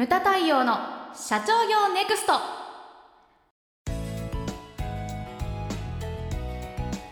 [0.00, 0.78] ムタ太陽の
[1.14, 2.32] 社長業ネクスト。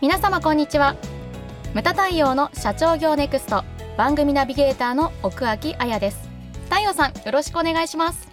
[0.01, 0.97] 皆様こんにちは。
[1.75, 3.63] ムタ太陽の社長業ネクスト。
[3.99, 6.31] 番組ナビゲーターの奥脇彩です。
[6.71, 8.27] 太陽さんよろしくお願いします。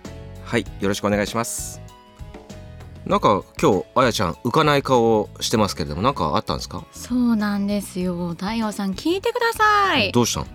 [0.46, 1.82] はいよろしくお願いします。
[3.06, 6.86] なんか今日あやちゃん浮かない顔をしてますけれどもなんかあったんですか？
[6.94, 8.30] そうなんですよ。
[8.30, 10.14] 太陽さん聞いてください。
[10.14, 10.48] どうしたの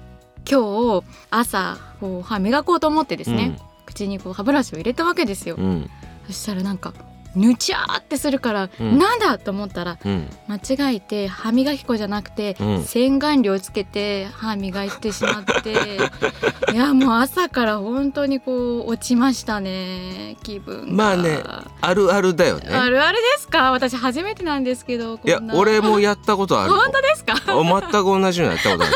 [0.50, 3.58] 今日朝こう歯磨こうと思ってですね、
[3.90, 5.64] 口にこう歯ブラシを入れたわけですよ、うん。
[5.64, 5.90] うん
[6.26, 6.92] そしたらなんか
[7.34, 8.98] ぬちゃーってするから、うん。
[8.98, 10.28] なんだと思ったらうん。
[10.48, 12.82] 間違えて歯磨き粉じゃなくて、うん。
[12.84, 15.72] 洗顔料つけて歯磨いてしまって
[16.72, 20.92] いやもう朝から本当にこう落ちましたね気分が。
[20.92, 21.42] まあね
[21.80, 22.74] あるあるだよね。
[22.74, 23.70] あるあるですか？
[23.72, 26.72] 私初めてなんですけどこいや俺もやったことある。
[26.72, 27.34] よ 本当ですか？
[27.46, 28.92] 全く同じのやったことある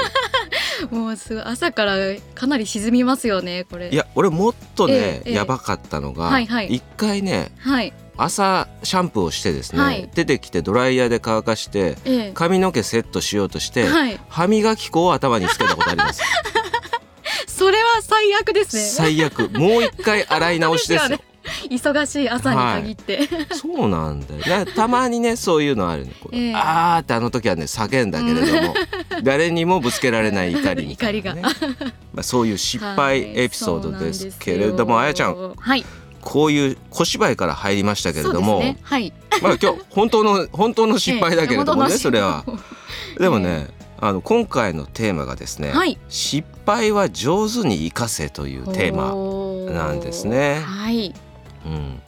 [0.91, 1.97] もうすごい朝から
[2.35, 3.91] かなり沈みますよねこれ。
[3.91, 5.35] いや俺もっとね、ええええ。
[5.35, 6.69] やばかったのが、はいはい。
[6.69, 7.93] 一回ねはい。
[8.17, 10.09] 朝シャンプーをしてですね、はい。
[10.15, 14.21] 出てきてドライヤーで乾かしてえ髪の毛セットしようとして、えはい。
[14.29, 16.23] 歯磨き粉を頭につけたことあります。
[17.47, 18.83] それは最悪ですね。
[18.83, 19.49] 最悪。
[19.51, 21.19] もう一回洗い直しですよ
[21.71, 24.65] 忙しい朝に限って、そうなんだよ。
[24.65, 26.55] なたまにねそういうのあるねこうええ。
[26.55, 28.75] あーってあの時はね叫んだけれども、
[29.23, 31.43] 誰にもぶつけられない怒りみたいな、ね、
[32.13, 35.85] まあ、そういう失敗エピソードですけれども、あやちゃんはい。
[36.21, 38.79] こういう小芝居から入りましたけれども、ね。
[38.83, 39.13] はい。
[39.43, 41.99] まあ今日本当の本当の失敗だけれどもね、ええ。
[41.99, 42.43] それは。
[42.47, 42.59] 本
[43.21, 43.69] でもね
[44.01, 45.99] あの今回のテーマがですね、はい。
[46.09, 50.61] 失敗は上手に生かせというテーマなんですね。
[50.65, 51.15] はい
[51.65, 52.01] うん、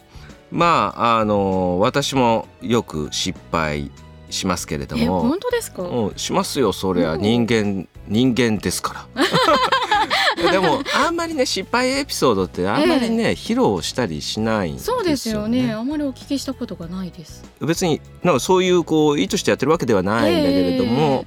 [0.51, 3.91] まああの私もよく失敗
[4.31, 7.15] しますけれどえも本当ですか、うん、しますよそりゃ。
[7.15, 9.25] うん人間人間ですから。
[10.53, 15.73] でもあんまりね失敗エピソードってあんまりね、披露したりしないんですよそうですよね。
[15.73, 17.45] あまりお聞きしたことがないです。
[17.61, 21.25] 別になんかそういうこう意図してやってるわけではないんだけれども、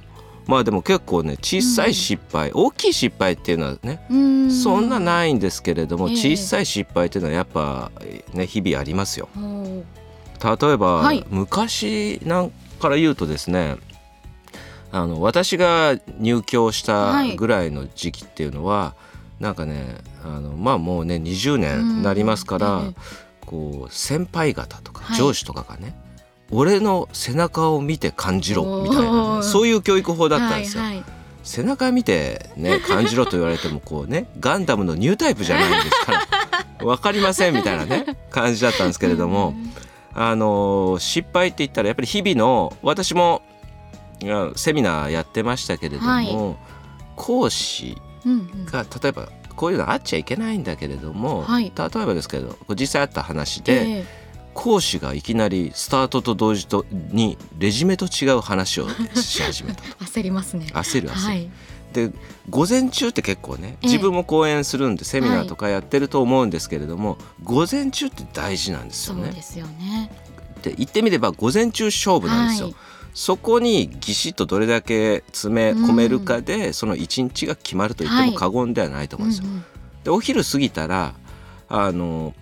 [0.50, 4.50] まあでも結構ね小さい失敗、大きい失敗っていうのはねうーん。
[4.50, 6.16] そんなないんですけれども、ええ。
[6.16, 7.92] 小さい失敗っていうのはやっぱ
[8.34, 9.28] ね日々ありますよ。
[9.36, 9.84] ほ
[10.42, 11.24] 例えば、はい。
[11.30, 12.50] 昔なん
[12.80, 13.76] から言うとですね
[14.90, 18.96] あの私が入居したぐらいの時期っていうのは、
[19.38, 22.82] なんかねあのまあもうね20う年になりますから、
[23.46, 25.16] こう先輩方とかはい。
[25.16, 25.94] 上司とかがね、
[26.50, 30.82] 俺の背中を見て感じろみたいなね、そういう教育法だったんはいですよ。
[30.82, 31.04] はい
[31.42, 39.54] 背中見てね感じろと言われてもこうねガンダムのニュータイプじゃないんですから分かりませんみたいなね感じだったんですけれども、
[40.12, 43.40] あのー失敗って言ったらやっぱり日々の私も
[44.54, 46.56] セミナーやってましたけれども、はい。
[47.16, 47.96] 講師
[48.66, 51.72] が例えばこういうのあっちゃいけないんだけれども、はい。
[51.74, 54.19] 例えばですけど実際あった話で、ええ
[54.54, 59.88] 講師がいきなりスタートと同時とにレジュメと違う話をし始めたと。
[60.04, 60.66] 焦りますね。
[60.72, 61.14] 焦る焦る。
[61.14, 61.50] はい。
[61.92, 62.12] で
[62.48, 63.86] 午前中って結構ねええ。
[63.86, 69.24] 自分も講演するんでセミナーとかやってると思うんですけれども、午前中って大事なんですよね。
[69.26, 70.10] そうですよね。
[70.62, 72.66] で言ってみれば午前中勝負なんですよ。
[72.66, 72.76] はい。
[73.12, 79.48] そこにぎしっとどれだけ詰め込めるかで、その一日が決まると言っても過言ではないと思うんですよ。
[79.48, 79.64] うんうん。
[80.04, 81.14] でお昼過ぎたら
[81.68, 82.34] あの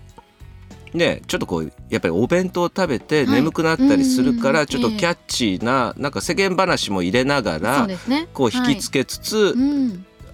[0.93, 3.35] ねちょっとこうやっぱりお弁当を食べてはい。
[3.35, 7.87] 眠くなったりするからちょっとキャッチーななんか世間話も入れながら
[8.33, 9.55] こう引きつけつつ、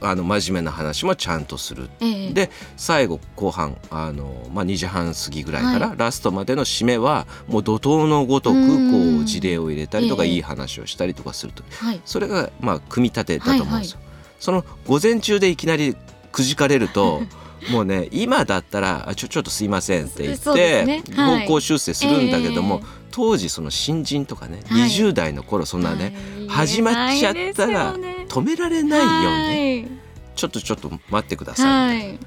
[0.01, 1.89] あの真面目な話もちゃんとする。
[1.99, 2.33] ええ。
[2.33, 10.29] で最後後半あの、まあ、2時半過ぎぐらいから、はラストまでの締めはもう怒涛のごとくうんこう事例を入れたりとか、ええ。
[10.31, 11.63] いい話をしたりとかすると。
[11.79, 12.01] はい。
[12.05, 13.99] それがまあ組み立てだと思うんですよ。
[13.99, 14.05] は
[14.39, 15.95] その午前中でいきなり
[16.31, 17.23] くじかれると
[17.71, 21.03] もうね今だったらあちょちょっとすいませんって言って、ね。
[21.15, 21.47] はい。
[21.47, 23.05] 方向修正するんだけども、ええ。
[23.11, 24.89] 当時その新人とかね、はい。
[24.89, 30.35] 20代の頃そんなね、はい始まっちゃったら止められないよね、はい。
[30.35, 32.19] ちょっとちょっと待ってください、はい。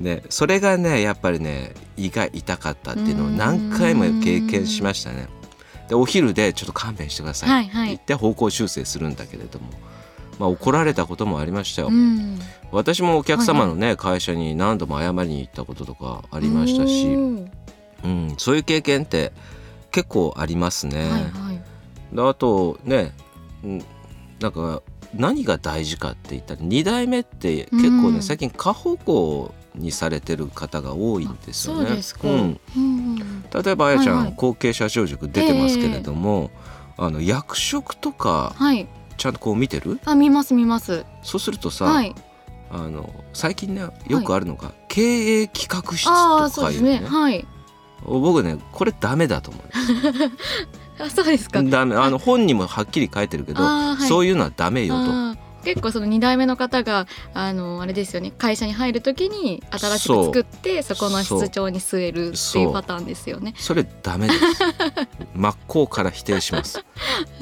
[0.00, 5.28] ね、それがねやっぱりね胃が痛かったっていうのを何回も経験しましたね。
[5.88, 9.66] でお昼でちょっと勘弁してくださいってはいはい言って方向修正するんだけれども、
[10.38, 11.88] まあ、怒られたこともありましたよ。
[11.88, 12.38] うん。
[12.72, 17.06] 私もお客様のね、会社に何度も謝りに行ったこととかありましたし、
[18.04, 19.32] うん、そういう経験って
[19.90, 20.98] 結構ありますね。
[20.98, 22.14] はいはい。
[22.14, 23.12] であとね、
[23.64, 23.84] うん
[24.38, 24.82] なんか
[25.14, 28.22] 何が大事かって言ったら2代目って結構ね、うん。
[28.22, 32.02] 最近過保護にされてる方が多いんですよね。
[32.02, 32.38] そううん。
[32.38, 34.34] うんうん例えばあやちゃん、はいはい。
[34.36, 36.50] 後継者長塾出てますけれども、
[36.98, 38.86] あの役職とかはい
[39.16, 39.98] ちゃんとこう見てる？
[40.04, 41.04] あ見ます見ます。
[41.22, 42.14] そうするとさ、はい。
[42.70, 45.02] あの最近ねよくあるのが、経
[45.42, 47.06] 営企画室ああそうですとかいうねね。
[47.06, 47.46] はい。
[48.04, 49.62] 僕ねこれダメだと思う。
[51.04, 51.62] あそうですか。
[51.62, 54.02] ダメあの本にもはっきり書いてるけど、はい。
[54.06, 54.94] そういうのはダメよ
[55.34, 55.46] と。
[55.66, 63.52] 結構その2代目の方があのあれですよね会社に入るときに新しく作ってそこの室長に据えるってそいううパターンですよね。
[63.58, 64.38] それダメです。
[65.34, 66.84] 真っ向から否定します。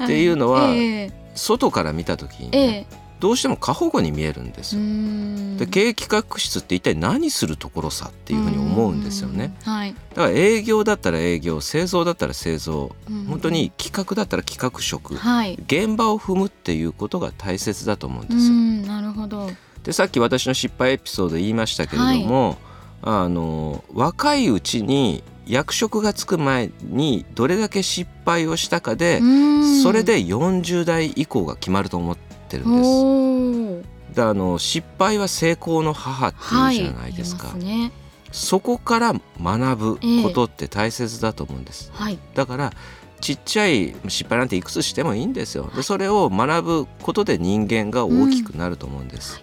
[0.03, 4.81] っていうのはえ外から見た時にええね、えどうしても過保護に見えるんですよ。
[4.81, 9.53] んで経営企画室って一体何するところさっていうふうに思うんですよね。
[9.65, 9.73] うん。
[9.73, 9.93] はい。
[9.93, 15.57] だから営業だったら営業製造だったら製造うん本当に企画だったら企画職はい。
[15.65, 18.53] 現場を踏むっていうことが大切だと思うんうですよ。
[18.53, 19.49] んなるほど。
[19.83, 22.57] でさっき私の失敗エピソード言いましたけれども、
[23.01, 32.17] あの若いうちに役職がつく前にどれだけ失敗をしたかで、うんそれで40代以降が決まると思っ
[32.49, 34.15] てるんです。
[34.15, 36.75] であの失敗は成功の母っていうはい。
[36.75, 37.91] じゃないですか、言いますね。
[38.31, 42.17] そこから学ぶことって大切だと思うんです、はい。
[42.33, 42.73] だから
[43.21, 49.41] ちっちゃい失敗なんていくつしてもいいんですよでそれを学ぶことで人間が大きくなると思うんです、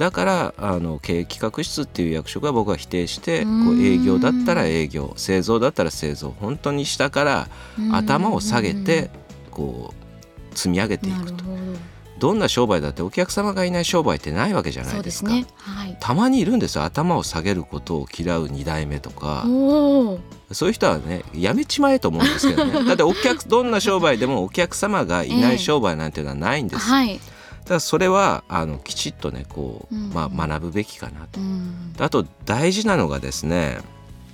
[0.00, 7.48] だからあの経営企画室っていう役職は僕は否定してこう営業だったら営業製造だったら製造本当に下から
[7.92, 9.10] 頭を下げて
[9.50, 11.50] こう積み上げていくとど。
[12.18, 15.46] どんな商売だってお客様がいない商売ってないわけじゃなそいうですすね。
[15.56, 15.96] はい。
[16.00, 19.44] たまにいるんですよ頭を下げることを嫌う2代目とか。
[20.52, 27.20] そういう人はねやめちまえと思うんですけどね だってお客どんな商売でもお客様がいない商売なんていうのはないんです、はい。
[27.70, 31.94] だからそれはあのきちっとねこう、うんまあ、学ぶべきかなとうん。
[32.00, 33.78] あと大事なのがですね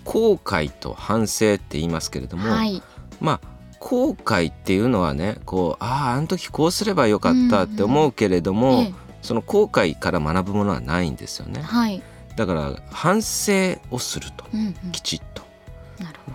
[0.05, 2.83] 後悔と反省って言いますけれども、はい。
[3.21, 3.41] まあ
[3.79, 12.03] 後悔っていうのはねこうあああの時こうすればよかったって思うけれども、えその後悔から学ぶものはないんですよねえはい。
[12.37, 14.93] だから反省をするとうんうん。
[14.93, 15.43] きちっと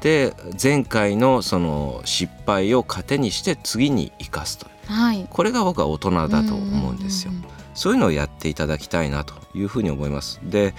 [0.01, 4.93] で前回のその失敗を糧にして次に生かすとど。
[4.93, 5.27] はい。
[5.29, 7.31] これが僕は大人だと思うんですよ
[7.73, 10.39] そういうのをやっていただきたいなというふうに思います。
[10.43, 10.73] で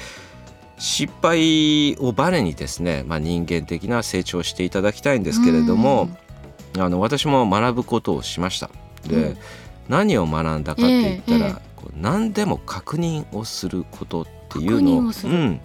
[0.79, 6.09] 失敗をバネにですね、まあ、人間的な成長をしていただきたいんですけれども、
[6.77, 8.69] あの私も学ぶことをしました。
[9.07, 9.39] で、うん
[9.89, 15.61] 何を学んだかって言ったら、えええこう何でも確認をすることっていう確のをうん、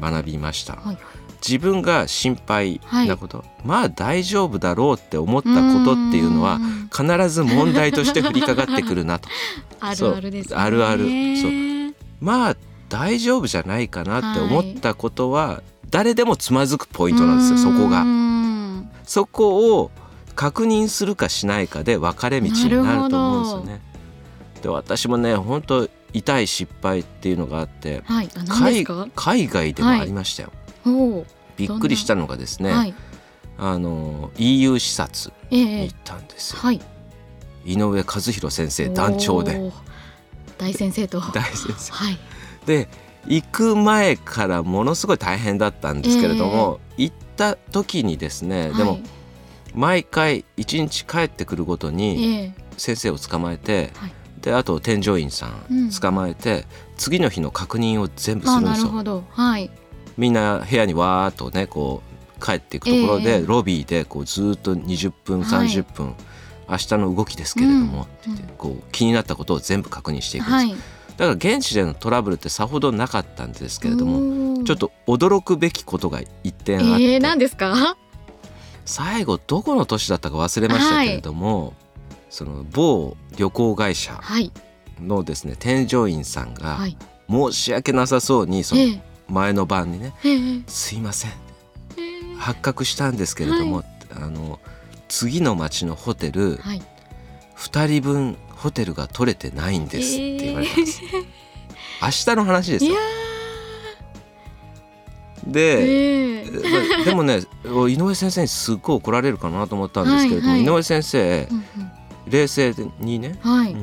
[0.00, 0.76] 学びました。
[0.76, 0.98] はい
[1.46, 9.28] 自分が心配なこと、まあ大丈夫だろうって思ったことっていうのはん必ず問題として降りかかってくるなと
[9.80, 10.54] あるあるですね。
[10.54, 11.04] そうあるある
[11.36, 11.94] そうう。
[12.20, 12.56] まあ
[12.88, 18.04] 大丈夫じゃないかなって思ったことは、誰でもつまずくポイントなんですよそこが。
[19.04, 19.90] そこを
[20.34, 23.80] 確認するかしないかで分かれ道になると思うんですよね。
[24.62, 28.22] で私もね本当痛い失敗っていうのがあっては
[28.70, 28.84] い。
[29.14, 30.52] 海外でもありましたよ。
[30.52, 30.59] おお。
[31.56, 32.94] びっくりしたのがですね、はい。
[33.58, 36.60] あの EU 視察ええに行ったんですよ。
[36.60, 36.80] はい。
[37.64, 39.60] 井上和弘先生団長で。
[40.58, 41.20] 大先生と。
[41.20, 42.18] 大先生はい。
[42.66, 42.88] で
[43.26, 49.02] 行く前からものすごい大変だったんですけれども、行った時にですねでもはい
[49.72, 56.64] 毎回一日帰ってくるごとにええ先生を捕まえて、はいであと添乗員さうんん捕まえて、
[56.96, 58.84] 次の日の確認を全部すあるんですよ。
[58.86, 59.24] なるほど。
[59.30, 59.70] はい。
[60.16, 62.02] みんな部屋にわーっとねこ
[62.38, 66.14] う帰っていくところで、ええロビーでこうずーっと20分はい30分、
[66.68, 70.70] 明日の動きですけれども、うんってこう気になったことを全部確認していくんですよ、はい。
[70.70, 70.78] だか
[71.18, 77.96] ら現地でのトラブルってさほどなかったんですけれどももちょっと驚くべきことが一点あって、ええ何ですか？
[78.86, 81.74] 最後どこの都市だったか忘れましたけれども、
[82.30, 84.50] その某旅行会社はい。
[85.00, 86.96] のですね添乗員さんがはい。
[87.28, 91.30] 申し訳なさそうにそのええ前の晩にねええ「すいません。
[91.96, 92.36] ええ。
[92.38, 93.84] 発覚したんですけれども、
[94.14, 94.58] あの
[95.08, 96.82] 次の町のホテルはい。
[97.56, 101.18] 2人分ホテルが取れてないんです」って言われたんです、え
[102.02, 102.94] 明日の話ですよ。
[105.46, 106.50] で、ええ。
[106.50, 110.74] まあでもね井上先生にすっごい怒られるかなと思ったんですけれども、はいはい。
[110.74, 111.64] 井上先生うん
[112.30, 113.76] 冷静にね、うんはい。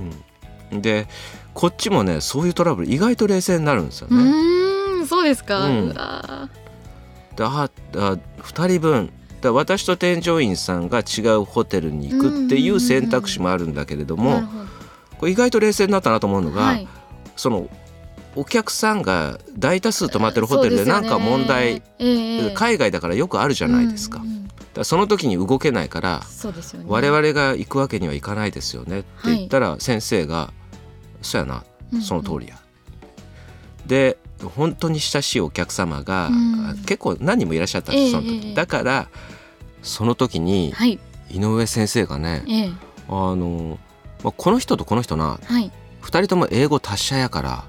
[0.71, 1.07] うん、で
[1.53, 4.31] こっちもねそういうトラブル意外と冷静になるんですようね。
[5.29, 5.59] ーんそうですか？
[5.65, 5.89] うん。
[5.89, 6.49] うわ
[7.35, 9.11] でああ2人分。
[9.39, 14.41] だ私と添乗員さんが違うホテルに行くっていう選択肢もあるんだけれども、
[15.19, 16.87] これ意外と冷静になったなと思うのが、はい。
[17.35, 17.69] その
[18.35, 24.37] お客さんが大多数泊まってるホテルでなんか問題、ええ海外だからよくあるじゃないですか,、うんうん
[24.83, 26.85] その時に動けないからね。
[26.87, 30.51] 我々が行くわけにはいかないですよねって言ったら先生が
[31.23, 31.63] 「そうやな
[32.01, 32.59] その通りや」
[33.87, 36.77] で本当に親しいお客様が、うん。
[36.85, 38.47] 結構何人もいらっしゃったんです、その時。
[38.47, 38.55] ええ。
[38.55, 39.07] だから
[39.83, 40.99] その時にはい。
[41.31, 42.71] 井上先生がね、ええ。
[43.09, 43.77] あの、
[44.23, 45.71] まあ、この人とこの人なはい。
[46.03, 47.65] 2人とも英語達者やから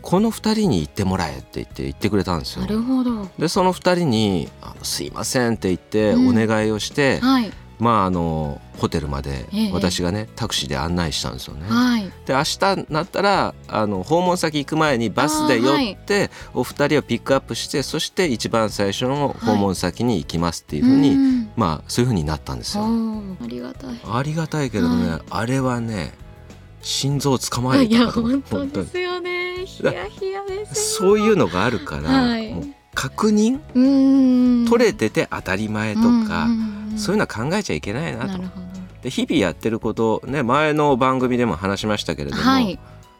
[0.00, 2.62] この2人に言ってもらえって言って言ってくれたんですよ。
[2.62, 2.68] な。
[2.68, 3.28] るほど。
[3.38, 6.34] でその2人にあの「すいません」って言っておうん。
[6.46, 11.66] 願いをして、はいまああのホテルまでええ私がねタクシーで案内したんですよね。
[11.68, 12.10] はい。
[12.24, 22.88] で明日になったらあの訪問先行く前にバスで寄って、お二人をピックアップしてそして一番最初の訪問先に行きますっていうふうに、んまあそういうふうになったんですおよ。
[22.88, 24.00] ーありがたい。
[24.04, 25.20] ありがたいけれどね、はい。
[25.28, 26.14] あれはね
[26.82, 29.66] 心臓をつかまれいやたかと本当本当にですよね。
[29.66, 32.54] ヒヤヒヤですそういうのがあるから、はい。
[32.54, 32.64] もう
[32.94, 34.66] 確認？
[34.68, 38.38] 取れてて当たり前とか、うんうんうんそういうのは考えちゃいけないなと。
[38.38, 38.50] な
[39.02, 42.78] で日々やってることね前の番組でも話しましたけれども、どはい。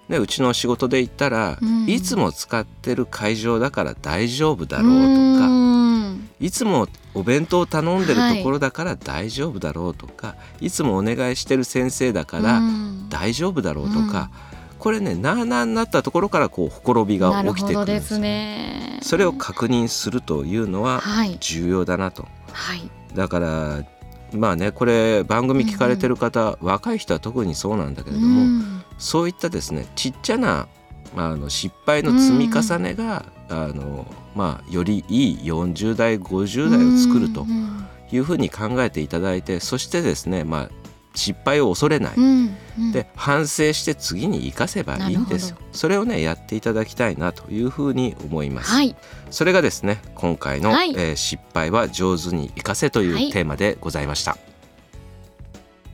[0.08, 1.88] ね、うちの仕事で言ったら、うん。
[1.88, 4.98] いつも使ってる会場だから大丈夫だだろうと
[5.40, 6.28] か、ん。
[6.38, 12.60] いつもお弁当頼んでるところだから大丈夫だろうとか、い、つもお願いしてる先生だから
[13.08, 14.30] 大丈夫だろうとか、
[14.78, 19.00] これねなあなあになったところからこうほころびが起きてくるんですほどですね。
[19.02, 21.36] それを確認するというのははい。
[21.40, 22.28] 重要だなと。
[22.52, 23.84] はいだから
[24.32, 28.82] まあねこれ番組聞かれてる方、若い人は特にそうなんだけれども、うん。
[28.98, 30.68] そういったですねちっちゃな
[31.16, 37.86] あの失敗の積み重ねが、あのまあ、よりいい40代50代を作るとうん。
[38.12, 40.70] いうふうに考えていただいてそしてですね、まあ、
[41.16, 42.92] 失敗を恐れない、うんうん。
[42.92, 45.56] で反省して次に生かせばいいんですよ。
[45.60, 48.94] なそれをねやっていただきたいなというふうに思います、はい。
[49.30, 50.90] それがですね今回の、はい。
[50.92, 53.32] えー失敗は上手に生かせ」というはい。
[53.32, 54.36] テーマでございました。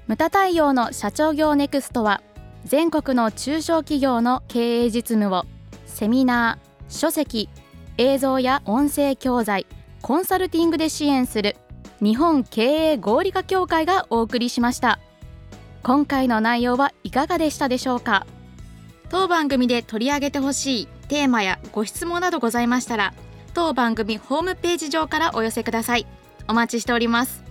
[0.09, 2.21] ムタ太陽の社長業ネクストは
[2.65, 5.45] 全国の中小企業の経営実務を
[5.87, 7.49] セミナー、書籍、
[7.99, 9.67] 映像や音声教材、
[10.03, 11.57] コンサルティングで支援する
[12.03, 14.99] 日本経営合理化協会がお送りしました
[15.83, 18.27] 今回の内容はいかがでしたでしょうか？
[19.09, 23.13] 当番組で取り上げてほしいテーマやご質問などございましたら
[23.53, 26.07] 当番組ホームページ上からお寄せください。
[26.49, 27.45] お待ちしております。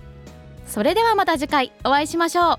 [0.66, 2.58] それではまた次回お会いしましょう。